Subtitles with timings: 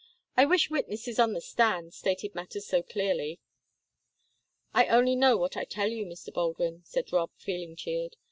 [0.35, 3.39] "I wish witnesses on the stand stated matters so clearly."
[4.73, 6.33] "I only know what I tell you, Mr.
[6.33, 8.15] Baldwin," said Rob, feeling cheered.